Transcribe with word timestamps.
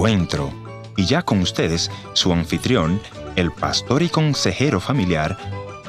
Encuentro. 0.00 0.50
Y 0.96 1.04
ya 1.04 1.20
con 1.20 1.42
ustedes, 1.42 1.90
su 2.14 2.32
anfitrión, 2.32 3.02
el 3.36 3.50
pastor 3.50 4.02
y 4.02 4.08
consejero 4.08 4.80
familiar, 4.80 5.36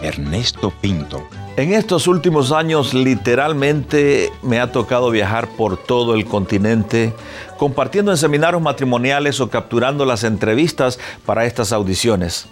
Ernesto 0.01 0.73
Pinto. 0.81 1.23
En 1.55 1.71
estos 1.71 2.07
últimos 2.07 2.51
años 2.51 2.93
literalmente 2.93 4.29
me 4.41 4.59
ha 4.59 4.73
tocado 4.73 5.11
viajar 5.11 5.47
por 5.55 5.77
todo 5.77 6.15
el 6.15 6.25
continente, 6.25 7.13
compartiendo 7.57 8.11
en 8.11 8.17
seminarios 8.17 8.61
matrimoniales 8.61 9.39
o 9.39 9.49
capturando 9.49 10.05
las 10.05 10.25
entrevistas 10.25 10.99
para 11.25 11.45
estas 11.45 11.71
audiciones. 11.71 12.47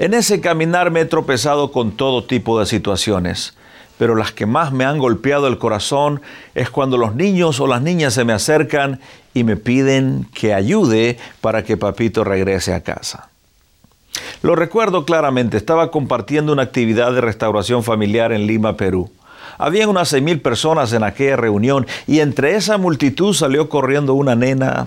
En 0.00 0.14
ese 0.14 0.40
caminar 0.40 0.90
me 0.90 1.02
he 1.02 1.04
tropezado 1.04 1.70
con 1.70 1.92
todo 1.92 2.24
tipo 2.24 2.58
de 2.58 2.66
situaciones, 2.66 3.54
pero 3.98 4.14
las 4.14 4.32
que 4.32 4.46
más 4.46 4.72
me 4.72 4.84
han 4.84 4.98
golpeado 4.98 5.46
el 5.46 5.58
corazón 5.58 6.20
es 6.54 6.70
cuando 6.70 6.96
los 6.96 7.14
niños 7.14 7.60
o 7.60 7.66
las 7.66 7.82
niñas 7.82 8.14
se 8.14 8.24
me 8.24 8.32
acercan 8.32 9.00
y 9.32 9.44
me 9.44 9.56
piden 9.56 10.26
que 10.34 10.54
ayude 10.54 11.18
para 11.40 11.64
que 11.64 11.76
papito 11.76 12.24
regrese 12.24 12.74
a 12.74 12.82
casa. 12.82 13.28
Lo 14.42 14.54
recuerdo 14.54 15.04
claramente, 15.04 15.56
estaba 15.56 15.90
compartiendo 15.90 16.52
una 16.52 16.62
actividad 16.62 17.12
de 17.12 17.20
restauración 17.20 17.82
familiar 17.82 18.32
en 18.32 18.46
Lima, 18.46 18.76
Perú. 18.76 19.10
Habían 19.58 19.88
unas 19.88 20.08
seis 20.08 20.22
mil 20.22 20.40
personas 20.40 20.92
en 20.92 21.02
aquella 21.02 21.36
reunión 21.36 21.86
y 22.06 22.20
entre 22.20 22.56
esa 22.56 22.76
multitud 22.76 23.34
salió 23.34 23.68
corriendo 23.68 24.14
una 24.14 24.34
nena 24.34 24.86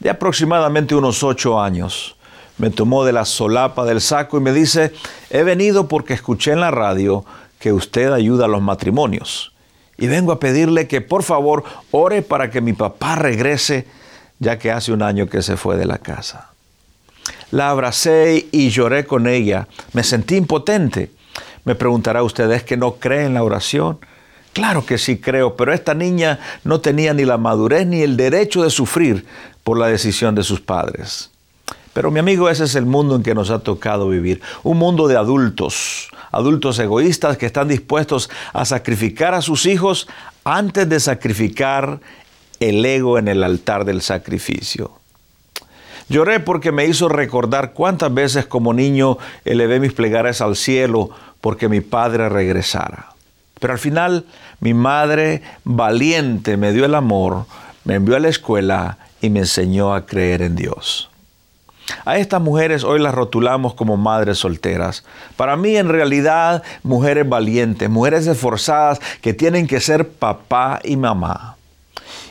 de 0.00 0.10
aproximadamente 0.10 0.94
unos 0.94 1.22
ocho 1.22 1.60
años. 1.60 2.16
Me 2.58 2.70
tomó 2.70 3.04
de 3.04 3.12
la 3.12 3.24
solapa 3.24 3.84
del 3.84 4.00
saco 4.00 4.38
y 4.38 4.40
me 4.40 4.52
dice, 4.52 4.92
he 5.30 5.42
venido 5.42 5.88
porque 5.88 6.14
escuché 6.14 6.52
en 6.52 6.60
la 6.60 6.70
radio 6.70 7.24
que 7.62 7.72
usted 7.72 8.12
ayuda 8.12 8.46
a 8.46 8.48
los 8.48 8.60
matrimonios 8.60 9.52
y 9.96 10.08
vengo 10.08 10.32
a 10.32 10.40
pedirle 10.40 10.88
que 10.88 11.00
por 11.00 11.22
favor 11.22 11.62
ore 11.92 12.22
para 12.22 12.50
que 12.50 12.60
mi 12.60 12.72
papá 12.72 13.14
regrese 13.14 13.86
ya 14.40 14.58
que 14.58 14.72
hace 14.72 14.92
un 14.92 15.00
año 15.00 15.28
que 15.28 15.42
se 15.42 15.56
fue 15.56 15.76
de 15.76 15.86
la 15.86 15.98
casa. 15.98 16.50
La 17.52 17.70
abracé 17.70 18.48
y 18.50 18.70
lloré 18.70 19.06
con 19.06 19.28
ella. 19.28 19.68
Me 19.92 20.02
sentí 20.02 20.34
impotente. 20.34 21.12
Me 21.64 21.76
preguntará 21.76 22.24
usted, 22.24 22.50
¿es 22.50 22.64
que 22.64 22.76
no 22.76 22.94
cree 22.96 23.26
en 23.26 23.34
la 23.34 23.44
oración? 23.44 24.00
Claro 24.52 24.84
que 24.84 24.98
sí 24.98 25.18
creo, 25.18 25.54
pero 25.56 25.72
esta 25.72 25.94
niña 25.94 26.40
no 26.64 26.80
tenía 26.80 27.14
ni 27.14 27.24
la 27.24 27.38
madurez 27.38 27.86
ni 27.86 28.02
el 28.02 28.16
derecho 28.16 28.64
de 28.64 28.70
sufrir 28.70 29.24
por 29.62 29.78
la 29.78 29.86
decisión 29.86 30.34
de 30.34 30.42
sus 30.42 30.60
padres. 30.60 31.30
Pero 31.92 32.10
mi 32.10 32.18
amigo, 32.18 32.48
ese 32.48 32.64
es 32.64 32.74
el 32.74 32.86
mundo 32.86 33.14
en 33.14 33.22
que 33.22 33.36
nos 33.36 33.50
ha 33.50 33.60
tocado 33.60 34.08
vivir. 34.08 34.40
Un 34.64 34.78
mundo 34.78 35.06
de 35.06 35.16
adultos, 35.16 36.08
adultos 36.32 36.78
egoístas 36.78 37.36
que 37.36 37.46
están 37.46 37.68
dispuestos 37.68 38.30
a 38.52 38.64
sacrificar 38.64 39.34
a 39.34 39.42
sus 39.42 39.66
hijos 39.66 40.08
antes 40.44 40.88
de 40.88 40.98
sacrificar 40.98 42.00
el 42.58 42.84
ego 42.84 43.18
en 43.18 43.28
el 43.28 43.44
altar 43.44 43.84
del 43.84 44.02
sacrificio. 44.02 44.92
Lloré 46.08 46.40
porque 46.40 46.72
me 46.72 46.86
hizo 46.86 47.08
recordar 47.08 47.72
cuántas 47.72 48.12
veces 48.12 48.46
como 48.46 48.74
niño 48.74 49.18
elevé 49.44 49.78
mis 49.78 49.92
plegarias 49.92 50.40
al 50.40 50.56
cielo 50.56 51.10
porque 51.40 51.68
mi 51.68 51.80
padre 51.80 52.28
regresara. 52.28 53.12
Pero 53.60 53.74
al 53.74 53.78
final 53.78 54.24
mi 54.60 54.74
madre 54.74 55.42
valiente 55.64 56.56
me 56.56 56.72
dio 56.72 56.84
el 56.84 56.94
amor, 56.94 57.46
me 57.84 57.94
envió 57.94 58.16
a 58.16 58.20
la 58.20 58.28
escuela 58.28 58.98
y 59.20 59.30
me 59.30 59.40
enseñó 59.40 59.94
a 59.94 60.04
creer 60.04 60.42
en 60.42 60.56
Dios. 60.56 61.11
A 62.04 62.18
estas 62.18 62.40
mujeres 62.40 62.84
hoy 62.84 63.00
las 63.00 63.14
rotulamos 63.14 63.74
como 63.74 63.96
madres 63.96 64.38
solteras. 64.38 65.04
Para 65.36 65.56
mí 65.56 65.76
en 65.76 65.88
realidad 65.88 66.62
mujeres 66.82 67.28
valientes, 67.28 67.88
mujeres 67.88 68.26
esforzadas 68.26 69.00
que 69.20 69.34
tienen 69.34 69.66
que 69.66 69.80
ser 69.80 70.08
papá 70.08 70.80
y 70.84 70.96
mamá. 70.96 71.56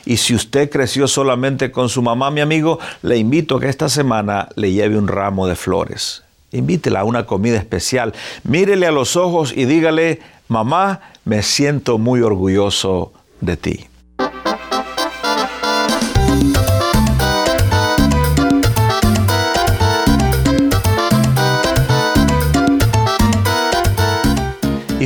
Y 0.04 0.16
si 0.16 0.34
usted 0.34 0.70
creció 0.70 1.06
solamente 1.06 1.70
con 1.70 1.88
su 1.88 2.02
mamá, 2.02 2.30
mi 2.30 2.40
amigo, 2.40 2.78
le 3.02 3.18
invito 3.18 3.56
a 3.56 3.60
que 3.60 3.68
esta 3.68 3.88
semana 3.88 4.48
le 4.56 4.72
lleve 4.72 4.98
un 4.98 5.08
ramo 5.08 5.46
de 5.46 5.54
flores. 5.54 6.22
Invítela 6.50 7.00
a 7.00 7.04
una 7.04 7.24
comida 7.24 7.56
especial. 7.56 8.12
Mírele 8.44 8.86
a 8.86 8.92
los 8.92 9.16
ojos 9.16 9.52
y 9.56 9.64
dígale, 9.64 10.20
mamá, 10.48 11.00
me 11.24 11.42
siento 11.42 11.98
muy 11.98 12.20
orgulloso 12.20 13.12
de 13.40 13.56
ti. 13.56 13.86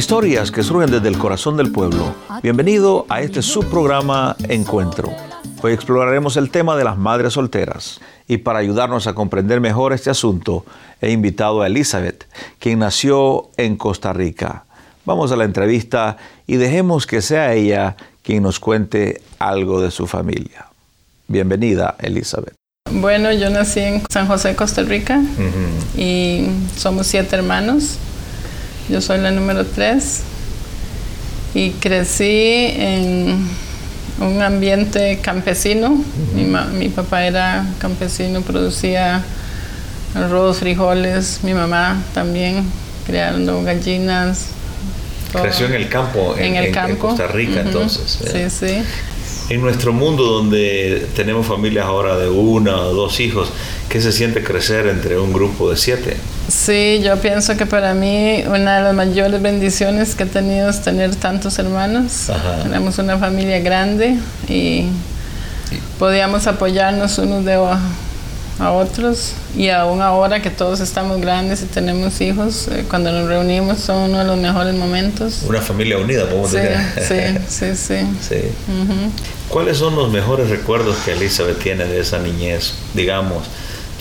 Historias 0.07 0.53
que 0.53 0.63
surgen 0.63 0.89
desde 0.89 1.09
el 1.09 1.19
corazón 1.19 1.57
del 1.57 1.73
pueblo. 1.73 2.15
Bienvenido 2.41 3.07
a 3.09 3.23
este 3.23 3.43
subprograma 3.43 4.37
Encuentro. 4.49 5.13
Hoy 5.61 5.73
exploraremos 5.73 6.37
el 6.37 6.51
tema 6.51 6.77
de 6.77 6.85
las 6.85 6.97
madres 6.97 7.33
solteras. 7.33 7.99
Y 8.29 8.37
para 8.37 8.61
ayudarnos 8.61 9.09
a 9.09 9.15
comprender 9.15 9.61
mejor 9.61 9.93
este 9.93 10.09
asunto, 10.09 10.65
he 11.01 11.11
invitado 11.11 11.61
a 11.61 11.67
Elizabeth, 11.67 12.29
quien 12.61 12.79
nació 12.79 13.51
en 13.57 13.77
Costa 13.77 14.13
Rica. 14.13 14.67
Vamos 15.05 15.33
a 15.33 15.37
la 15.37 15.43
entrevista 15.43 16.19
y 16.47 16.55
dejemos 16.55 17.05
que 17.05 17.21
sea 17.21 17.55
ella 17.55 17.97
quien 18.23 18.45
nos 18.45 18.61
cuente 18.61 19.23
algo 19.41 19.81
de 19.81 19.91
su 19.91 20.07
familia. 20.07 20.67
Bienvenida, 21.27 21.97
Elizabeth. 21.99 22.55
Bueno, 22.93 23.33
yo 23.33 23.51
nací 23.51 23.81
en 23.81 24.03
San 24.09 24.29
José, 24.29 24.55
Costa 24.55 24.83
Rica, 24.83 25.21
y 25.97 26.47
somos 26.77 27.09
siete 27.09 27.35
hermanos. 27.35 27.99
Yo 28.89 29.01
soy 29.01 29.19
la 29.19 29.31
número 29.31 29.65
tres 29.65 30.23
y 31.55 31.71
crecí 31.71 32.73
en 32.77 33.49
un 34.21 34.43
ambiente 34.43 35.19
campesino. 35.23 36.03
mi, 36.35 36.89
papá 36.89 37.27
era 37.27 37.67
campesino, 37.79 38.43
producía 38.43 39.23
arroz, 40.15 40.59
frijoles, 40.59 41.41
mi 41.43 41.55
mamá 41.55 42.03
también 42.15 42.65
creando 43.07 43.63
gallinas. 43.63 44.47
Creció 45.33 45.67
en 45.67 45.75
el 45.75 45.89
campo, 45.89 46.35
en, 46.39 46.57
el 46.57 46.73
campo. 46.73 47.09
Costa 47.09 47.27
Rica 47.27 47.61
entonces. 47.61 48.19
Sí, 48.33 48.49
sí 48.49 48.83
en 49.49 49.61
nuestro 49.61 49.93
mundo 49.93 50.25
donde 50.25 51.07
tenemos 51.15 51.47
familias 51.47 51.87
ahora 51.87 52.17
de 52.17 52.29
una 52.29 52.77
o 52.81 52.95
dos 52.95 53.21
hijos, 53.21 53.49
¿qué 53.89 54.01
se 54.01 54.13
siente 54.13 54.43
crecer 54.43 54.87
entre 54.89 55.19
un 55.19 55.33
grupo 55.33 55.71
de 55.71 55.77
siete? 55.77 56.17
Sí, 56.49 57.01
yo 57.03 57.17
pienso 57.17 57.57
que 57.57 57.67
para 57.67 57.95
mí 57.95 58.45
una 58.47 58.79
de 58.79 58.83
las 58.85 58.95
mayores 58.95 59.43
bendiciones 59.43 60.15
que 60.15 60.25
he 60.25 60.27
tenido 60.27 60.69
es 60.69 60.83
tener 60.83 61.15
tantos 61.17 61.59
hermanos. 61.59 62.31
Tenemos 62.63 62.99
una 62.99 63.19
familia 63.19 63.59
grande 63.61 64.17
y 64.49 64.87
podíamos 65.99 66.47
apoyarnos 66.47 67.19
unos 67.19 67.45
de 67.45 67.57
a 68.59 68.73
otros 68.73 69.35
y 69.55 69.69
aún 69.69 70.01
ahora 70.01 70.41
que 70.41 70.51
todos 70.51 70.81
estamos 70.81 71.21
grandes 71.21 71.63
y 71.63 71.67
tenemos 71.67 72.21
hijos, 72.23 72.69
eh, 72.69 72.85
cuando 72.89 73.13
nos 73.13 73.29
reunimos 73.29 73.79
son 73.79 74.11
uno 74.11 74.19
de 74.19 74.25
los 74.25 74.39
mejores 74.39 74.75
momentos. 74.75 75.43
Una 75.47 75.61
familia 75.61 75.99
unida, 75.99 76.25
podemos 76.25 76.51
sí, 76.51 76.57
decir. 76.57 77.41
Sí, 77.49 77.77
sí, 77.77 78.07
sí. 78.29 78.37
¿Cuáles 79.49 79.77
son 79.79 79.95
los 79.95 80.11
mejores 80.11 80.49
recuerdos 80.49 80.97
que 81.05 81.13
Elizabeth 81.13 81.59
tiene 81.59 81.85
de 81.85 82.01
esa 82.01 82.19
niñez, 82.19 82.75
digamos, 82.95 83.45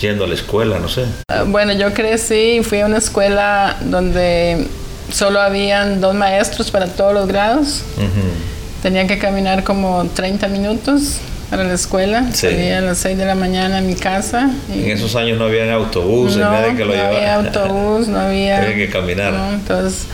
yendo 0.00 0.24
a 0.24 0.26
la 0.26 0.34
escuela, 0.34 0.78
no 0.78 0.88
sé? 0.88 1.04
Ah, 1.28 1.44
bueno, 1.46 1.72
yo 1.72 1.92
crecí 1.92 2.58
y 2.58 2.62
fui 2.62 2.80
a 2.80 2.86
una 2.86 2.98
escuela 2.98 3.76
donde 3.82 4.66
solo 5.12 5.40
habían 5.40 6.00
dos 6.00 6.14
maestros 6.14 6.70
para 6.70 6.86
todos 6.86 7.14
los 7.14 7.26
grados. 7.28 7.82
Tenía 8.82 9.06
que 9.06 9.18
caminar 9.18 9.64
como 9.64 10.06
30 10.14 10.48
minutos 10.48 11.18
para 11.50 11.64
la 11.64 11.74
escuela. 11.74 12.32
Salía 12.32 12.78
a 12.78 12.80
las 12.80 12.98
6 12.98 13.16
de 13.18 13.24
la 13.24 13.34
mañana 13.34 13.78
a 13.78 13.80
mi 13.80 13.94
casa. 13.94 14.50
en 14.70 14.90
esos 14.90 15.16
años 15.16 15.38
no 15.38 15.44
había 15.44 15.72
autobús, 15.74 16.36
no, 16.36 16.50
nadie 16.50 16.76
que 16.76 16.84
lo 16.84 16.94
no 16.94 17.02
había 17.02 17.34
autobús, 17.36 18.08
no 18.08 18.20
había... 18.26 18.58
había 18.58 18.74
que 18.74 18.88
caminar. 18.90 19.32
entonces, 19.54 20.06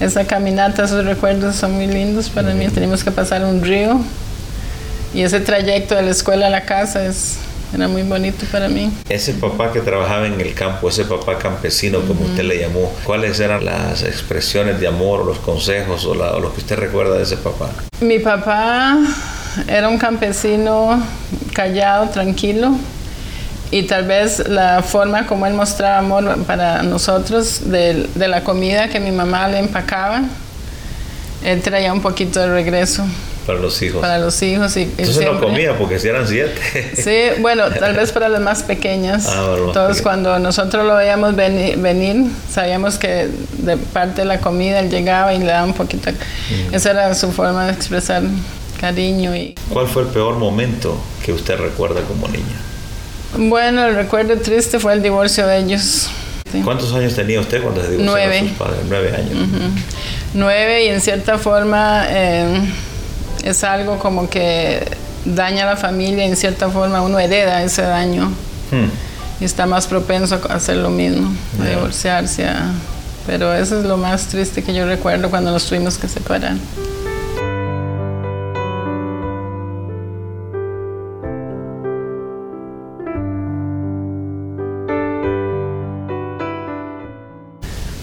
esa 0.00 0.24
caminata, 0.26 0.84
esos 0.84 1.04
recuerdos 1.04 1.56
son 1.56 1.72
muy 1.72 1.86
lindos 1.86 2.30
para 2.30 2.54
mí. 2.54 2.68
Teníamos 2.68 3.04
que 3.04 3.10
pasar 3.10 3.44
un 3.44 3.62
río 3.62 4.00
y 5.14 5.22
ese 5.22 5.40
trayecto 5.40 5.94
de 5.94 6.02
la 6.02 6.10
escuela 6.10 6.46
a 6.46 6.50
la 6.50 6.62
casa 6.62 7.04
es, 7.04 7.38
era 7.74 7.88
muy 7.88 8.02
bonito 8.02 8.46
para 8.50 8.68
mí. 8.68 8.90
Ese 9.08 9.34
papá 9.34 9.72
que 9.72 9.80
trabajaba 9.80 10.26
en 10.26 10.40
el 10.40 10.54
campo, 10.54 10.88
ese 10.88 11.04
papá 11.04 11.38
campesino, 11.38 12.00
como 12.00 12.24
usted 12.24 12.44
le 12.44 12.58
llamó, 12.58 12.92
¿cuáles 13.04 13.40
eran 13.40 13.64
las 13.64 14.02
expresiones 14.02 14.80
de 14.80 14.86
amor 14.86 15.20
o 15.20 15.24
los 15.24 15.38
consejos 15.38 16.04
o, 16.04 16.12
o 16.12 16.40
lo 16.40 16.52
que 16.52 16.60
usted 16.60 16.76
recuerda 16.76 17.16
de 17.16 17.22
ese 17.22 17.36
papá? 17.36 17.70
Mi 18.00 18.18
papá 18.18 18.98
era 19.66 19.88
un 19.88 19.98
campesino 19.98 21.02
callado, 21.52 22.08
tranquilo, 22.10 22.74
y 23.70 23.82
tal 23.82 24.06
vez 24.06 24.48
la 24.48 24.82
forma 24.82 25.26
como 25.26 25.46
él 25.46 25.54
mostraba 25.54 25.98
amor 25.98 26.44
para 26.44 26.82
nosotros 26.82 27.68
de, 27.68 28.08
la 28.16 28.42
comida 28.42 28.88
que 28.88 28.98
mi 29.00 29.10
mamá 29.10 29.48
le 29.48 29.58
empacaba, 29.58 30.22
él 31.44 31.60
traía 31.60 31.92
un 31.92 32.00
poquito 32.00 32.40
de 32.40 32.48
regreso. 32.48 33.04
Para 33.48 33.60
los 33.60 33.80
hijos. 33.80 34.02
Para 34.02 34.18
los 34.18 34.42
hijos. 34.42 34.76
Y, 34.76 34.82
Entonces 34.82 35.24
no 35.24 35.40
comía 35.40 35.74
porque 35.78 35.98
si 35.98 36.06
eran 36.06 36.28
siete. 36.28 36.52
Sí, 36.98 37.40
bueno, 37.40 37.70
tal 37.70 37.96
vez 37.96 38.12
para 38.12 38.28
las 38.28 38.42
más 38.42 38.62
pequeñas. 38.62 39.26
Ah, 39.26 39.56
Entonces 39.56 40.02
cuando 40.02 40.38
nosotros 40.38 40.84
lo 40.84 40.94
veíamos 40.96 41.34
venir, 41.34 42.26
sabíamos 42.50 42.98
que 42.98 43.30
de 43.56 43.78
parte 43.78 44.20
de 44.20 44.24
la 44.26 44.40
comida 44.40 44.80
él 44.80 44.90
llegaba 44.90 45.32
y 45.32 45.38
le 45.38 45.46
daba 45.46 45.64
un 45.64 45.72
poquito. 45.72 46.10
Esa 46.72 46.90
era 46.90 47.14
su 47.14 47.32
forma 47.32 47.64
de 47.64 47.72
expresar 47.72 48.22
cariño. 48.78 49.34
Y... 49.34 49.54
¿Cuál 49.70 49.86
fue 49.86 50.02
el 50.02 50.08
peor 50.08 50.36
momento 50.36 51.00
que 51.24 51.32
usted 51.32 51.56
recuerda 51.58 52.02
como 52.02 52.28
niña? 52.28 52.44
Bueno, 53.34 53.86
el 53.86 53.94
recuerdo 53.94 54.36
triste 54.36 54.78
fue 54.78 54.92
el 54.92 55.02
divorcio 55.02 55.46
de 55.46 55.56
ellos. 55.56 56.10
¿Cuántos 56.64 56.92
años 56.92 57.14
tenía 57.14 57.40
usted 57.40 57.62
cuando 57.62 57.80
se 57.80 57.92
divorció 57.92 58.12
Nueve. 58.12 58.40
sus 58.40 58.58
padres? 58.58 58.80
Nueve 58.90 59.16
años. 59.16 59.48
Nueve 60.34 60.84
y 60.84 60.88
en 60.88 61.00
cierta 61.00 61.38
forma 61.38 62.04
eh, 62.10 62.60
es 63.50 63.64
algo 63.64 63.98
como 63.98 64.28
que 64.28 64.86
daña 65.24 65.64
a 65.64 65.66
la 65.66 65.76
familia, 65.76 66.24
en 66.24 66.36
cierta 66.36 66.68
forma 66.68 67.02
uno 67.02 67.18
hereda 67.18 67.62
ese 67.62 67.82
daño 67.82 68.30
Hmm. 68.70 68.88
y 69.40 69.44
está 69.44 69.66
más 69.66 69.86
propenso 69.86 70.40
a 70.48 70.54
hacer 70.54 70.76
lo 70.76 70.90
mismo, 70.90 71.30
a 71.62 71.66
divorciarse. 71.66 72.46
a- 72.46 72.72
Pero 73.26 73.52
eso 73.54 73.78
es 73.80 73.84
lo 73.84 73.96
más 73.98 74.26
triste 74.28 74.62
que 74.62 74.72
yo 74.74 74.86
recuerdo 74.86 75.28
cuando 75.30 75.50
nos 75.50 75.66
tuvimos 75.66 75.98
que 75.98 76.08
separar. 76.08 76.56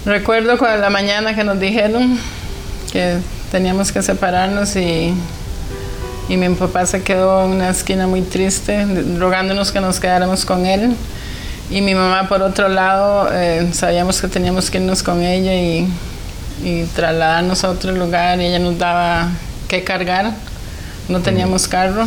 Recuerdo 0.06 0.58
cuando 0.58 0.78
la 0.82 0.90
mañana 0.90 1.36
que 1.36 1.44
nos 1.44 1.60
dijeron 1.60 2.20
que 2.92 3.18
teníamos 3.52 3.92
que 3.92 4.02
separarnos 4.04 4.76
y, 4.76 5.14
y 6.30 6.38
mi 6.38 6.50
papá 6.56 6.86
se 6.86 7.04
quedó 7.04 7.44
en 7.46 7.52
una 7.52 7.70
esquina 7.70 8.08
muy 8.08 8.22
triste, 8.22 8.86
rogándonos 9.18 9.72
que 9.72 9.80
nos 9.80 10.00
quedáramos 10.00 10.46
con 10.46 10.66
él. 10.66 10.96
Y 11.70 11.82
mi 11.82 11.96
mamá, 11.96 12.28
por 12.28 12.42
otro 12.42 12.68
lado, 12.70 13.30
eh, 13.32 13.70
sabíamos 13.74 14.22
que 14.22 14.28
teníamos 14.28 14.70
que 14.70 14.78
irnos 14.78 15.02
con 15.04 15.22
ella 15.24 15.54
y, 15.56 15.88
y 16.64 16.84
trasladarnos 16.96 17.64
a 17.64 17.70
otro 17.72 17.92
lugar. 17.92 18.40
Y 18.40 18.46
ella 18.46 18.60
nos 18.60 18.78
daba 18.78 19.30
que 19.68 19.84
cargar. 19.84 20.32
No 21.10 21.20
teníamos 21.22 21.68
carro. 21.68 22.06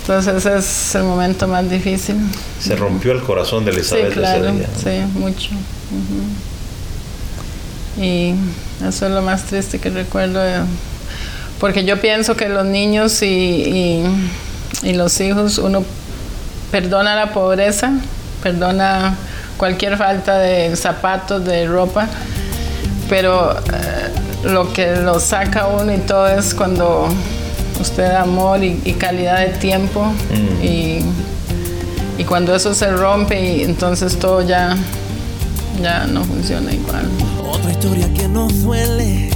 Entonces 0.00 0.34
ese 0.34 0.56
es 0.58 0.94
el 0.96 1.04
momento 1.04 1.46
más 1.48 1.68
difícil. 1.70 2.16
Se 2.60 2.74
rompió 2.76 3.12
el 3.12 3.22
corazón 3.22 3.64
de 3.64 3.70
Elizabeth 3.70 4.08
Sí, 4.08 4.14
claro, 4.14 4.48
ese 4.48 4.52
día. 4.58 4.66
¿no? 4.74 4.78
sí, 5.12 5.18
mucho. 5.18 5.50
Ujú. 7.96 8.02
Y 8.02 8.34
eso 8.86 9.06
es 9.06 9.12
lo 9.12 9.22
más 9.22 9.44
triste 9.44 9.78
que 9.78 9.90
recuerdo. 9.90 10.40
de- 10.40 10.60
porque 11.62 11.84
yo 11.84 11.98
pienso 11.98 12.36
que 12.36 12.48
los 12.50 12.66
niños 12.66 13.22
y, 13.22 13.26
y- 13.26 14.30
y 14.82 14.92
los 14.94 15.18
hijos, 15.20 15.56
uno 15.58 15.82
perdona 16.72 17.14
la 17.14 17.32
pobreza, 17.32 17.92
perdona 18.42 19.14
cualquier 19.56 19.96
falta 19.96 20.38
de 20.38 20.74
zapatos, 20.76 21.44
de 21.44 21.66
ropa, 21.68 22.08
pero 23.08 23.52
eh, 23.58 24.10
lo 24.44 24.72
que 24.72 24.96
lo 24.96 25.20
saca 25.20 25.68
uno 25.68 25.94
y 25.94 25.98
todo 25.98 26.26
es 26.26 26.52
cuando 26.52 27.06
usted 27.80 28.08
da 28.10 28.22
amor 28.22 28.64
y, 28.64 28.80
y 28.84 28.94
calidad 28.94 29.38
de 29.38 29.50
tiempo 29.50 30.12
y, 30.62 31.04
y 32.18 32.24
cuando 32.24 32.56
eso 32.56 32.74
se 32.74 32.90
rompe 32.90 33.40
y 33.40 33.62
entonces 33.62 34.18
todo 34.18 34.42
ya, 34.42 34.76
ya 35.80 36.06
no 36.08 36.24
funciona 36.24 36.72
igual. 36.72 37.06
Otra 37.48 37.70
historia 37.70 38.12
que 38.14 38.26
nos 38.26 38.62
duele, 38.64 39.30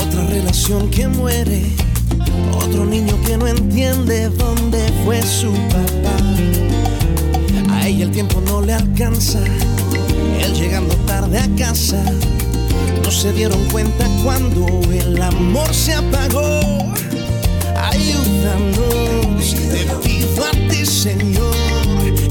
otra 0.00 0.24
relación 0.26 0.90
que 0.90 1.08
muere, 1.08 1.62
otro 2.56 2.84
niño 2.84 3.20
que 3.26 3.36
no 3.36 3.46
entiende 3.46 4.28
dónde 4.28 4.92
fue 5.04 5.22
su 5.22 5.52
papá. 5.68 6.16
A 7.70 7.86
ella 7.86 8.04
el 8.04 8.10
tiempo 8.10 8.40
no 8.40 8.60
le 8.60 8.74
alcanza, 8.74 9.40
él 10.40 10.54
llegando 10.54 10.94
tarde 11.06 11.38
a 11.38 11.48
casa. 11.56 12.02
No 13.02 13.10
se 13.10 13.32
dieron 13.32 13.64
cuenta 13.70 14.06
cuando 14.22 14.66
el 14.92 15.20
amor 15.22 15.72
se 15.72 15.94
apagó. 15.94 16.60
Ayúdanos, 17.76 19.54
te 19.70 19.86
pido 20.06 20.44
a 20.44 20.50
ti, 20.70 20.84
Señor, 20.84 21.54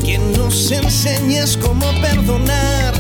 que 0.05 0.19
nos 0.37 0.71
enseñes 0.71 1.57
cómo 1.57 1.85
perdonar 2.01 2.93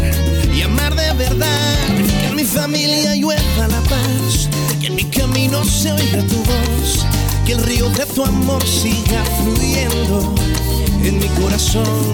y 0.53 0.61
amar 0.63 0.95
de 0.95 1.13
verdad. 1.13 2.06
Mi 2.47 2.53
familia 2.53 3.13
llueva 3.13 3.67
la 3.67 3.81
paz, 3.81 4.47
que 4.79 4.87
en 4.87 4.95
mi 4.95 5.03
camino 5.03 5.65
se 5.65 5.91
oiga 5.91 6.23
tu 6.27 6.37
voz, 6.37 7.05
que 7.45 7.51
el 7.51 7.61
río 7.61 7.89
de 7.89 8.05
tu 8.05 8.23
amor 8.23 8.65
siga 8.65 9.21
fluyendo 9.43 10.33
en 11.03 11.19
mi 11.19 11.27
corazón. 11.41 12.13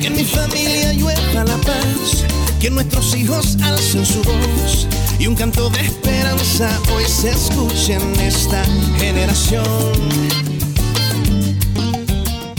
Que 0.00 0.06
en 0.06 0.14
mi 0.14 0.22
familia 0.22 0.92
llueva 0.92 1.44
la 1.44 1.56
paz, 1.56 2.24
que 2.60 2.70
nuestros 2.70 3.12
hijos 3.16 3.58
alcen 3.60 4.06
su 4.06 4.22
voz 4.22 4.86
y 5.18 5.26
un 5.26 5.34
canto 5.34 5.68
de 5.70 5.80
esperanza 5.80 6.70
hoy 6.94 7.04
se 7.04 7.30
escuche 7.30 7.94
en 7.94 8.20
esta 8.20 8.64
generación. 9.00 10.61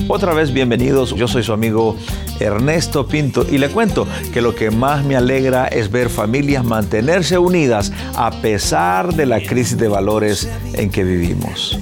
Otra 0.10 0.34
vez 0.34 0.52
bienvenidos, 0.52 1.16
yo 1.16 1.28
soy 1.28 1.44
su 1.44 1.54
amigo 1.54 1.96
Ernesto 2.40 3.08
Pinto 3.08 3.46
y 3.50 3.58
le 3.58 3.70
cuento 3.70 4.06
que 4.34 4.42
lo 4.42 4.54
que 4.54 4.70
más 4.70 5.06
me 5.06 5.16
alegra 5.16 5.68
es 5.68 5.90
ver 5.90 6.10
familias 6.10 6.66
mantenerse 6.66 7.38
unidas 7.38 7.92
a 8.16 8.32
pesar 8.42 9.14
de 9.14 9.26
la 9.26 9.40
crisis 9.40 9.78
de 9.78 9.88
valores 9.88 10.50
en 10.74 10.92
que 10.92 11.06
vivimos. 11.06 11.80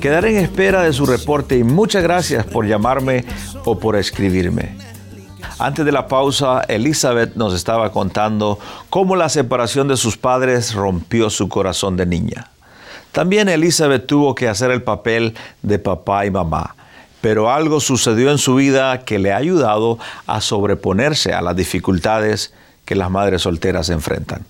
Quedaré 0.00 0.30
en 0.30 0.44
espera 0.44 0.82
de 0.82 0.92
su 0.92 1.06
reporte 1.06 1.58
y 1.58 1.64
muchas 1.64 2.02
gracias 2.02 2.44
por 2.44 2.66
llamarme 2.66 3.24
o 3.64 3.78
por 3.78 3.96
escribirme. 3.96 4.76
Antes 5.58 5.84
de 5.84 5.92
la 5.92 6.08
pausa, 6.08 6.62
Elizabeth 6.68 7.36
nos 7.36 7.54
estaba 7.54 7.92
contando 7.92 8.58
cómo 8.88 9.14
la 9.14 9.28
separación 9.28 9.86
de 9.88 9.96
sus 9.96 10.16
padres 10.16 10.74
rompió 10.74 11.30
su 11.30 11.48
corazón 11.48 11.96
de 11.96 12.06
niña. 12.06 12.50
También 13.12 13.48
Elizabeth 13.48 14.06
tuvo 14.06 14.34
que 14.34 14.48
hacer 14.48 14.70
el 14.70 14.82
papel 14.82 15.34
de 15.62 15.78
papá 15.78 16.24
y 16.26 16.30
mamá, 16.30 16.76
pero 17.20 17.50
algo 17.50 17.80
sucedió 17.80 18.30
en 18.30 18.38
su 18.38 18.54
vida 18.54 19.04
que 19.04 19.18
le 19.18 19.32
ha 19.32 19.36
ayudado 19.36 19.98
a 20.26 20.40
sobreponerse 20.40 21.32
a 21.32 21.42
las 21.42 21.56
dificultades 21.56 22.52
que 22.84 22.94
las 22.94 23.10
madres 23.10 23.42
solteras 23.42 23.90
enfrentan. 23.90 24.44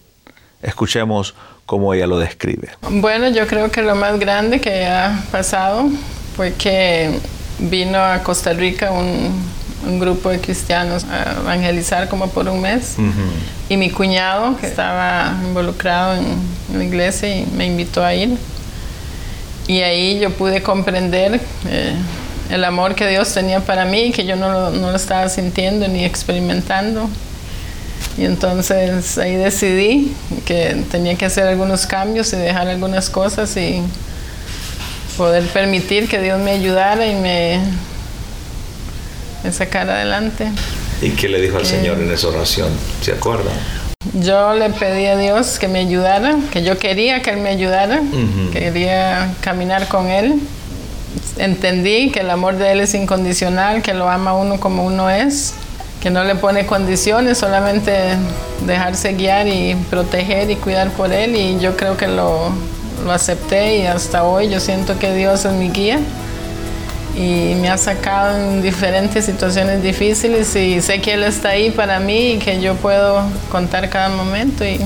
Escuchemos 0.63 1.35
cómo 1.67 1.95
ella 1.95 2.07
lo 2.07 2.19
describe. 2.19 2.71
Bueno, 2.91 3.29
yo 3.29 3.47
creo 3.47 3.71
que 3.71 3.83
lo 3.83 3.95
más 3.95 4.19
grande 4.19 4.61
que 4.61 4.87
ha 4.87 5.23
pasado 5.31 5.89
fue 6.37 6.55
que 6.55 7.19
vino 7.59 7.99
a 7.99 8.23
Costa 8.23 8.53
Rica 8.53 8.91
un, 8.93 9.33
un 9.87 9.99
grupo 9.99 10.31
de 10.31 10.41
cristianos 10.41 11.05
a 11.05 11.41
evangelizar 11.41 12.09
como 12.09 12.29
por 12.29 12.49
un 12.49 12.61
mes. 12.61 12.97
Y 13.69 13.77
mi 13.77 13.91
cuñado, 13.91 14.57
que 14.57 14.67
estaba 14.67 15.39
involucrado 15.45 16.17
en, 16.17 16.27
en 16.73 16.79
la 16.79 16.85
iglesia, 16.85 17.29
y 17.29 17.47
me 17.47 17.67
invitó 17.67 18.05
a 18.05 18.15
ir. 18.15 18.37
Y 19.67 19.83
ahí 19.83 20.19
yo 20.19 20.31
pude 20.31 20.63
comprender 20.63 21.41
eh, 21.69 21.95
el 22.51 22.65
amor 22.65 22.95
que 22.95 23.07
Dios 23.07 23.33
tenía 23.33 23.61
para 23.61 23.85
mí, 23.85 24.13
que 24.13 24.25
yo 24.25 24.37
no 24.37 24.51
lo, 24.51 24.71
no 24.71 24.91
lo 24.91 24.97
estaba 24.97 25.29
sintiendo 25.29 25.87
ni 25.89 26.05
experimentando. 26.05 27.09
Y 28.19 28.25
entonces 28.25 29.17
ahí 29.19 29.37
decidí 29.37 30.13
que 30.45 30.85
tenía 30.91 31.15
que 31.15 31.27
hacer 31.27 31.47
algunos 31.47 31.87
cambios 31.87 32.33
y 32.33 32.37
dejar 32.37 32.69
algunas 32.69 33.09
cosas 33.09 33.57
y 33.57 33.83
poder 35.17 35.45
permitir 35.49 36.09
que 36.09 36.21
Dios 36.21 36.39
me 36.41 36.51
ayudara 36.51 37.07
y 37.07 37.15
me, 37.15 37.61
me 39.45 39.53
sacara 39.53 39.95
adelante. 39.95 40.49
¿Y 41.03 41.11
qué 41.11 41.29
le 41.29 41.41
dijo 41.41 41.57
al 41.57 41.67
Señor 41.67 41.99
en 41.99 42.11
esa 42.11 42.29
oración? 42.29 42.69
¿Se 43.01 43.13
acuerda? 43.13 43.51
Yo 44.15 44.55
le 44.55 44.71
pedí 44.71 45.07
a 45.07 45.17
Dios 45.17 45.59
que 45.59 45.69
me 45.69 45.79
ayudara, 45.81 46.37
que 46.53 46.63
yo 46.63 46.79
quería 46.79 47.23
que 47.23 47.31
Él 47.31 47.39
me 47.39 47.51
ayudara, 47.51 48.03
quería 48.53 49.35
caminar 49.41 49.89
con 49.89 50.09
Él. 50.09 50.41
Entendí 51.39 52.11
que 52.11 52.21
el 52.21 52.31
amor 52.31 52.57
de 52.57 52.73
Él 52.73 52.81
es 52.81 52.95
incondicional, 52.95 53.83
que 53.83 53.95
lo 53.95 54.09
ama 54.09 54.35
uno 54.35 54.61
como 54.61 54.85
uno 54.85 55.09
es, 55.11 55.55
que 56.03 56.11
no 56.11 56.25
le 56.25 56.35
pone 56.35 56.67
condiciones, 56.67 57.39
solamente 57.39 57.93
dejarse 58.67 59.15
guiar 59.15 59.49
y 59.49 59.75
proteger 59.89 60.51
y 60.51 60.57
cuidar 60.57 60.91
por 60.91 61.13
Él. 61.13 61.35
Y 61.37 61.59
yo 61.59 61.77
creo 61.77 61.97
que 61.97 62.09
lo, 62.09 62.51
lo 63.05 63.13
acepté 63.13 63.79
y 63.79 63.87
hasta 63.87 64.25
hoy 64.25 64.49
yo 64.49 64.61
siento 64.61 64.99
que 64.99 65.15
Dios 65.15 65.45
es 65.45 65.53
mi 65.53 65.71
guía 65.71 65.99
y 67.17 67.55
me 67.57 67.69
ha 67.69 67.77
sacado 67.77 68.39
en 68.39 68.63
diferentes 68.63 69.25
situaciones 69.25 69.83
difíciles 69.83 70.55
y 70.55 70.81
sé 70.81 71.01
que 71.01 71.15
Él 71.15 71.25
está 71.25 71.51
ahí 71.51 71.71
para 71.71 71.99
mí 71.99 72.33
y 72.33 72.39
que 72.39 72.61
yo 72.61 72.75
puedo 72.77 73.23
contar 73.51 73.89
cada 73.91 74.09
momento. 74.09 74.65
Y 74.65 74.81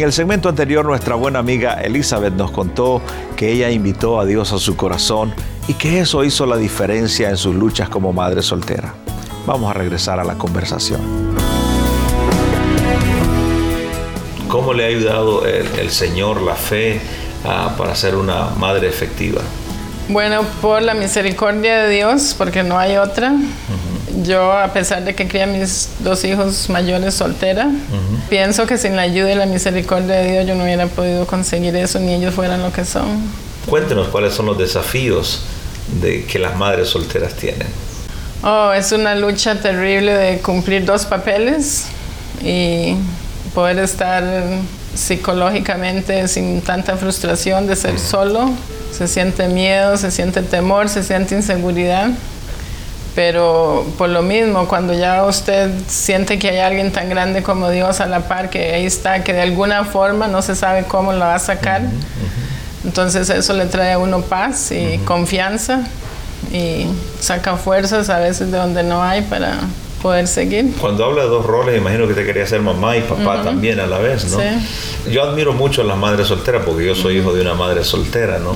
En 0.00 0.06
el 0.06 0.14
segmento 0.14 0.48
anterior, 0.48 0.82
nuestra 0.86 1.14
buena 1.14 1.40
amiga 1.40 1.74
Elizabeth 1.74 2.32
nos 2.32 2.50
contó 2.52 3.02
que 3.36 3.52
ella 3.52 3.68
invitó 3.70 4.18
a 4.18 4.24
Dios 4.24 4.50
a 4.50 4.58
su 4.58 4.74
corazón 4.74 5.34
y 5.68 5.74
que 5.74 6.00
eso 6.00 6.24
hizo 6.24 6.46
la 6.46 6.56
diferencia 6.56 7.28
en 7.28 7.36
sus 7.36 7.54
luchas 7.54 7.90
como 7.90 8.10
madre 8.10 8.40
soltera. 8.40 8.94
Vamos 9.44 9.70
a 9.70 9.74
regresar 9.74 10.18
a 10.18 10.24
la 10.24 10.38
conversación. 10.38 11.02
¿Cómo 14.48 14.72
le 14.72 14.84
ha 14.84 14.88
ayudado 14.88 15.44
el, 15.44 15.66
el 15.78 15.90
Señor 15.90 16.40
la 16.40 16.54
fe 16.54 16.98
ah, 17.44 17.74
para 17.76 17.94
ser 17.94 18.14
una 18.14 18.48
madre 18.58 18.88
efectiva? 18.88 19.42
Bueno, 20.08 20.44
por 20.62 20.80
la 20.80 20.94
misericordia 20.94 21.82
de 21.82 21.94
Dios, 21.94 22.34
porque 22.38 22.62
no 22.62 22.78
hay 22.78 22.96
otra. 22.96 23.34
Yo, 24.22 24.52
a 24.52 24.72
pesar 24.72 25.04
de 25.04 25.14
que 25.14 25.28
crié 25.28 25.44
a 25.44 25.46
mis 25.46 25.90
dos 26.00 26.24
hijos 26.24 26.68
mayores 26.68 27.14
soltera, 27.14 27.70
pienso 28.28 28.66
que 28.66 28.76
sin 28.76 28.96
la 28.96 29.02
ayuda 29.02 29.32
y 29.32 29.34
la 29.34 29.46
misericordia 29.46 30.16
de 30.16 30.32
Dios 30.32 30.46
yo 30.46 30.54
no 30.54 30.64
hubiera 30.64 30.86
podido 30.86 31.26
conseguir 31.26 31.76
eso, 31.76 32.00
ni 32.00 32.14
ellos 32.14 32.34
fueran 32.34 32.62
lo 32.62 32.72
que 32.72 32.84
son. 32.84 33.30
Cuéntenos 33.66 34.08
cuáles 34.08 34.34
son 34.34 34.46
los 34.46 34.58
desafíos 34.58 35.42
de 36.00 36.24
que 36.24 36.38
las 36.38 36.56
madres 36.56 36.88
solteras 36.88 37.34
tienen. 37.34 37.68
Oh, 38.42 38.72
es 38.72 38.90
una 38.92 39.14
lucha 39.14 39.60
terrible 39.60 40.14
de 40.14 40.38
cumplir 40.38 40.84
dos 40.84 41.04
papeles 41.04 41.86
y 42.42 42.96
poder 43.54 43.78
estar 43.80 44.24
psicológicamente 44.94 46.26
sin 46.26 46.62
tanta 46.62 46.96
frustración 46.96 47.66
de 47.66 47.76
ser 47.76 47.98
solo. 47.98 48.50
Se 48.92 49.06
siente 49.08 49.48
miedo, 49.48 49.96
se 49.96 50.10
siente 50.10 50.42
temor, 50.42 50.88
se 50.88 51.02
siente 51.02 51.34
inseguridad. 51.34 52.10
Pero 53.20 53.84
por 53.98 54.08
lo 54.08 54.22
mismo, 54.22 54.66
cuando 54.66 54.94
ya 54.94 55.26
usted 55.26 55.70
siente 55.88 56.38
que 56.38 56.48
hay 56.48 56.60
alguien 56.60 56.90
tan 56.90 57.10
grande 57.10 57.42
como 57.42 57.68
Dios 57.68 58.00
a 58.00 58.06
la 58.06 58.20
par, 58.20 58.48
que 58.48 58.72
ahí 58.72 58.86
está, 58.86 59.22
que 59.22 59.34
de 59.34 59.42
alguna 59.42 59.84
forma 59.84 60.26
no 60.26 60.40
se 60.40 60.56
sabe 60.56 60.84
cómo 60.84 61.12
lo 61.12 61.18
va 61.18 61.34
a 61.34 61.38
sacar, 61.38 61.82
entonces 62.82 63.28
eso 63.28 63.52
le 63.52 63.66
trae 63.66 63.92
a 63.92 63.98
uno 63.98 64.22
paz 64.22 64.72
y 64.72 64.96
confianza 65.04 65.82
y 66.50 66.86
saca 67.20 67.56
fuerzas 67.56 68.08
a 68.08 68.20
veces 68.20 68.50
de 68.50 68.56
donde 68.56 68.84
no 68.84 69.02
hay 69.02 69.20
para 69.20 69.58
poder 70.00 70.26
seguir. 70.26 70.72
Cuando 70.80 71.04
habla 71.04 71.22
de 71.22 71.28
dos 71.28 71.44
roles, 71.44 71.76
imagino 71.76 72.08
que 72.08 72.14
te 72.14 72.24
quería 72.24 72.46
ser 72.46 72.60
mamá 72.60 72.96
y 72.96 73.02
papá 73.02 73.42
también 73.42 73.80
a 73.80 73.86
la 73.86 73.98
vez, 73.98 74.30
¿no? 74.30 74.38
Sí. 74.38 75.10
Yo 75.10 75.22
admiro 75.22 75.52
mucho 75.52 75.82
a 75.82 75.84
las 75.84 75.96
madres 75.96 76.28
solteras 76.28 76.62
porque 76.64 76.86
yo 76.86 76.94
soy 76.94 77.18
hijo 77.18 77.32
de 77.32 77.40
una 77.40 77.54
madre 77.54 77.84
soltera, 77.84 78.38
¿no? 78.38 78.54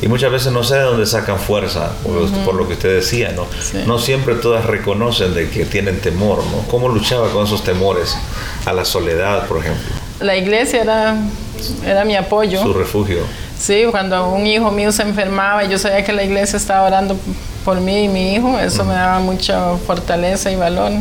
Y 0.00 0.08
muchas 0.08 0.30
veces 0.30 0.52
no 0.52 0.62
sé 0.64 0.76
de 0.76 0.82
dónde 0.82 1.06
sacan 1.06 1.38
fuerza, 1.38 1.92
por, 2.44 2.54
lo 2.54 2.66
que 2.66 2.74
usted 2.74 2.96
decía, 2.96 3.32
¿no? 3.32 3.46
No 3.86 3.98
siempre 3.98 4.34
todas 4.36 4.64
reconocen 4.66 5.34
de 5.34 5.48
que 5.50 5.64
tienen 5.64 6.00
temor, 6.00 6.38
¿no? 6.38 6.68
¿Cómo 6.68 6.88
luchaba 6.88 7.28
con 7.30 7.44
esos 7.44 7.62
temores 7.64 8.16
a 8.64 8.72
la 8.72 8.84
soledad, 8.84 9.46
por 9.46 9.58
ejemplo? 9.58 9.94
La 10.20 10.36
iglesia 10.36 10.82
era, 10.82 11.16
era 11.84 12.04
mi 12.04 12.16
apoyo. 12.16 12.62
Su 12.62 12.72
refugio. 12.72 13.18
Sí, 13.58 13.84
cuando 13.90 14.28
un 14.28 14.46
hijo 14.46 14.70
mío 14.70 14.92
se 14.92 15.02
enfermaba 15.02 15.64
y 15.64 15.68
yo 15.68 15.78
sabía 15.78 16.04
que 16.04 16.12
la 16.12 16.24
iglesia 16.24 16.56
estaba 16.56 16.86
orando 16.86 17.16
por 17.64 17.80
mí 17.80 18.04
y 18.04 18.08
mi 18.08 18.34
hijo, 18.34 18.58
eso 18.58 18.84
me 18.84 18.94
daba 18.94 19.20
mucha 19.20 19.76
fortaleza 19.86 20.50
y 20.50 20.56
valor. 20.56 20.92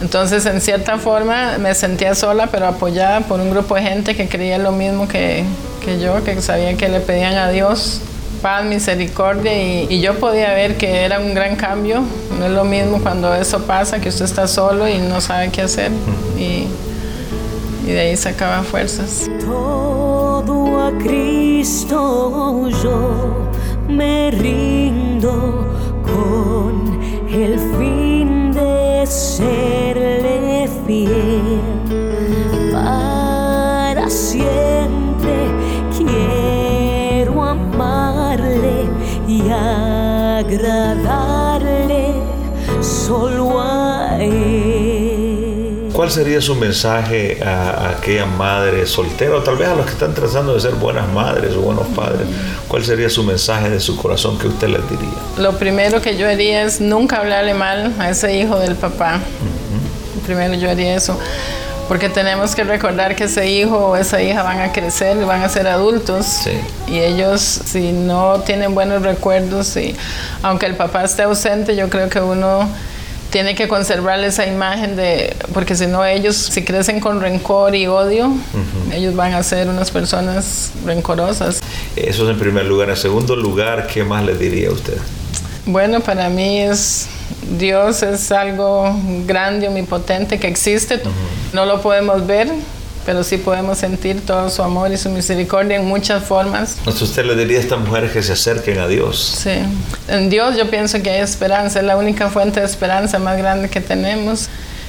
Entonces, 0.00 0.44
en 0.46 0.60
cierta 0.60 0.98
forma, 0.98 1.58
me 1.58 1.74
sentía 1.74 2.14
sola, 2.14 2.48
pero 2.48 2.66
apoyada 2.66 3.20
por 3.20 3.40
un 3.40 3.50
grupo 3.50 3.74
de 3.76 3.82
gente 3.82 4.14
que 4.14 4.28
creía 4.28 4.58
lo 4.58 4.72
mismo 4.72 5.08
que, 5.08 5.44
que 5.84 5.98
yo, 6.00 6.22
que 6.24 6.40
sabía 6.42 6.76
que 6.76 6.88
le 6.88 7.00
pedían 7.00 7.34
a 7.34 7.50
Dios 7.50 8.00
paz, 8.42 8.64
misericordia 8.64 9.60
y, 9.60 9.86
y, 9.88 10.00
yo 10.00 10.18
podía 10.18 10.52
ver 10.52 10.76
que 10.76 11.04
era 11.04 11.18
un 11.18 11.34
gran 11.34 11.56
cambio. 11.56 12.02
No 12.38 12.44
es 12.44 12.52
lo 12.52 12.64
mismo 12.64 13.00
cuando 13.02 13.34
eso 13.34 13.62
pasa, 13.62 13.98
que 14.00 14.10
usted 14.10 14.26
está 14.26 14.46
solo 14.46 14.86
y 14.86 14.98
no 14.98 15.20
sabe 15.20 15.50
qué 15.50 15.62
hacer. 15.62 15.90
Y, 16.38 16.66
y 17.86 17.92
de 17.92 18.00
ahí 18.00 18.16
sacaba 18.16 18.62
fuerzas. 18.62 19.28
Todo 19.40 20.86
a 20.86 20.92
Cristo 20.98 22.68
yo 22.82 23.50
me 23.88 24.30
rindo 24.32 25.55
¿Cuál 46.06 46.14
sería 46.14 46.40
su 46.40 46.54
mensaje 46.54 47.42
a, 47.44 47.96
aquella 47.98 48.26
madre 48.26 48.86
soltera 48.86 49.34
o 49.38 49.42
tal 49.42 49.56
vez 49.56 49.66
a 49.66 49.74
los 49.74 49.86
que 49.86 49.90
están 49.90 50.14
tratando 50.14 50.54
de 50.54 50.60
ser 50.60 50.74
buenas 50.74 51.08
madres 51.08 51.52
o 51.56 51.62
buenos 51.62 51.88
padres? 51.96 52.28
¿Cuál 52.68 52.84
sería 52.84 53.10
su 53.10 53.24
mensaje 53.24 53.70
de 53.70 53.80
su 53.80 53.96
corazón 53.96 54.38
que 54.38 54.46
usted 54.46 54.68
les 54.68 54.88
diría? 54.88 55.18
Lo 55.36 55.58
primero 55.58 56.00
que 56.00 56.16
yo 56.16 56.28
haría 56.28 56.62
es 56.62 56.80
nunca 56.80 57.16
hablarle 57.16 57.54
mal 57.54 57.92
a 57.98 58.08
ese 58.08 58.38
hijo 58.38 58.56
del 58.60 58.76
papá. 58.76 59.18
Primero 60.24 60.54
yo 60.54 60.70
haría 60.70 60.94
eso. 60.94 61.18
Porque 61.88 62.08
tenemos 62.08 62.54
que 62.54 62.62
recordar 62.62 63.16
que 63.16 63.24
ese 63.24 63.50
hijo 63.50 63.76
o 63.76 63.96
esa 63.96 64.22
hija 64.22 64.44
van 64.44 64.60
a 64.60 64.70
crecer 64.70 65.16
van 65.26 65.42
a 65.42 65.48
ser 65.48 65.66
adultos. 65.66 66.24
Sí. 66.24 66.52
Y 66.86 67.00
ellos, 67.00 67.40
si 67.40 67.90
no 67.90 68.42
tienen 68.46 68.76
buenos 68.76 69.02
recuerdos, 69.02 69.76
y 69.76 69.96
aunque 70.44 70.66
el 70.66 70.76
papá 70.76 71.02
esté 71.02 71.24
ausente, 71.24 71.74
yo 71.74 71.90
creo 71.90 72.08
que 72.08 72.20
uno 72.20 72.68
tiene 73.30 73.54
que 73.54 73.68
conservar 73.68 74.22
esa 74.24 74.46
imagen 74.46 74.96
de, 74.96 75.36
porque 75.52 75.74
si 75.74 75.86
no 75.86 76.04
ellos, 76.04 76.36
si 76.36 76.64
crecen 76.64 77.00
con 77.00 77.20
rencor 77.20 77.74
y 77.74 77.86
odio, 77.86 78.32
ellos 78.92 79.14
van 79.14 79.34
a 79.34 79.42
ser 79.42 79.68
unas 79.68 79.90
personas 79.90 80.72
rencorosas. 80.84 81.60
Eso 81.96 82.24
es 82.24 82.30
en 82.30 82.38
primer 82.38 82.66
lugar. 82.66 82.90
En 82.90 82.96
segundo 82.96 83.36
lugar, 83.36 83.86
¿qué 83.86 84.04
más 84.04 84.24
le 84.24 84.34
diría 84.36 84.68
a 84.68 84.72
usted? 84.72 84.96
Bueno, 85.66 86.00
para 86.00 86.28
mí 86.28 86.60
es, 86.60 87.08
Dios 87.58 88.02
es 88.02 88.30
algo 88.30 88.96
grande, 89.26 89.66
omnipotente, 89.66 90.38
que 90.38 90.46
existe, 90.46 91.00
no 91.52 91.66
lo 91.66 91.82
podemos 91.82 92.26
ver, 92.26 92.48
pero 93.06 93.22
sí 93.22 93.38
podemos 93.38 93.78
sentir 93.78 94.26
todo 94.26 94.50
su 94.50 94.62
amor 94.62 94.92
y 94.92 94.96
su 94.98 95.08
misericordia 95.08 95.76
en 95.76 95.86
muchas 95.86 96.24
formas. 96.24 96.76
Entonces 96.78 97.02
usted 97.02 97.24
le 97.24 97.36
diría 97.36 97.58
a 97.58 97.60
estas 97.60 97.78
mujeres 97.78 98.10
que 98.10 98.22
se 98.22 98.32
acerquen 98.32 98.80
a 98.80 98.88
Dios. 98.88 99.38
Sí, 99.42 99.58
en 100.08 100.28
Dios 100.28 100.56
yo 100.56 100.68
pienso 100.68 101.00
que 101.00 101.10
hay 101.10 101.20
esperanza, 101.20 101.78
es 101.78 101.86
la 101.86 101.96
única 101.96 102.28
fuente 102.28 102.60
de 102.60 102.66
esperanza 102.66 103.20
más 103.20 103.38
grande 103.38 103.70
que 103.70 103.80
tenemos. 103.80 104.48